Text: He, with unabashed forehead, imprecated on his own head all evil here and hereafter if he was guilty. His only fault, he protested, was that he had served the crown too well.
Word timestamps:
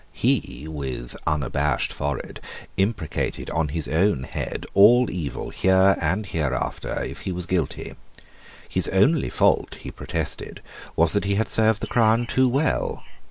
He, 0.13 0.65
with 0.67 1.15
unabashed 1.27 1.93
forehead, 1.93 2.41
imprecated 2.75 3.51
on 3.51 3.67
his 3.67 3.87
own 3.87 4.23
head 4.23 4.65
all 4.73 5.11
evil 5.11 5.51
here 5.51 5.95
and 6.01 6.25
hereafter 6.25 7.03
if 7.03 7.19
he 7.19 7.31
was 7.31 7.45
guilty. 7.45 7.93
His 8.67 8.87
only 8.87 9.29
fault, 9.29 9.75
he 9.81 9.91
protested, 9.91 10.63
was 10.95 11.13
that 11.13 11.25
he 11.25 11.35
had 11.35 11.47
served 11.47 11.81
the 11.81 11.85
crown 11.85 12.25
too 12.25 12.49
well. 12.49 13.03